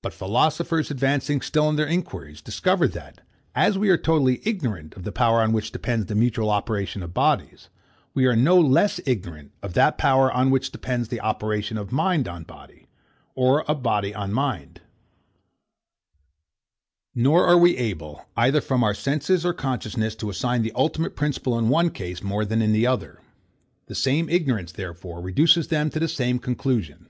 But 0.00 0.14
philosophers 0.14 0.90
advancing 0.90 1.42
still 1.42 1.68
in 1.68 1.76
their 1.76 1.86
inquiries, 1.86 2.40
discover 2.40 2.88
that, 2.88 3.20
as 3.54 3.76
we 3.76 3.90
are 3.90 3.98
totally 3.98 4.40
ignorant 4.48 4.94
of 4.94 5.02
the 5.02 5.12
power 5.12 5.42
on 5.42 5.52
which 5.52 5.72
depends 5.72 6.06
the 6.06 6.14
mutual 6.14 6.48
operation 6.48 7.02
of 7.02 7.12
bodies, 7.12 7.68
we 8.14 8.24
are 8.24 8.34
no 8.34 8.58
less 8.58 9.02
ignorant 9.04 9.52
of 9.62 9.74
that 9.74 9.98
power 9.98 10.32
on 10.32 10.48
which 10.50 10.72
depends 10.72 11.08
the 11.08 11.20
operation 11.20 11.76
of 11.76 11.92
mind 11.92 12.26
on 12.26 12.44
body, 12.44 12.86
or 13.34 13.62
of 13.70 13.82
body 13.82 14.14
on 14.14 14.32
mind; 14.32 14.80
nor 17.14 17.44
are 17.46 17.58
we 17.58 17.76
able, 17.76 18.24
either 18.38 18.62
from 18.62 18.82
our 18.82 18.94
senses 18.94 19.44
or 19.44 19.52
consciousness, 19.52 20.14
to 20.14 20.30
assign 20.30 20.62
the 20.62 20.72
ultimate 20.74 21.14
principle 21.14 21.58
in 21.58 21.68
one 21.68 21.90
case 21.90 22.22
more 22.22 22.46
than 22.46 22.62
in 22.62 22.72
the 22.72 22.86
other. 22.86 23.20
The 23.84 23.94
same 23.94 24.30
ignorance, 24.30 24.72
therefore, 24.72 25.20
reduces 25.20 25.68
them 25.68 25.90
to 25.90 26.00
the 26.00 26.08
same 26.08 26.38
conclusion. 26.38 27.08